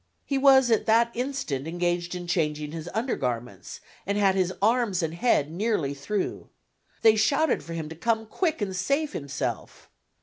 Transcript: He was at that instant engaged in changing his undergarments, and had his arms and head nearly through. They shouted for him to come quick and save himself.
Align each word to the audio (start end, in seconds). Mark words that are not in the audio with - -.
He 0.25 0.39
was 0.39 0.71
at 0.71 0.87
that 0.87 1.11
instant 1.13 1.67
engaged 1.67 2.15
in 2.15 2.25
changing 2.25 2.71
his 2.71 2.89
undergarments, 2.91 3.81
and 4.03 4.17
had 4.17 4.33
his 4.33 4.51
arms 4.59 5.03
and 5.03 5.13
head 5.13 5.51
nearly 5.51 5.93
through. 5.93 6.49
They 7.03 7.15
shouted 7.15 7.61
for 7.63 7.73
him 7.73 7.87
to 7.87 7.95
come 7.95 8.25
quick 8.25 8.63
and 8.63 8.75
save 8.75 9.13
himself. 9.13 9.91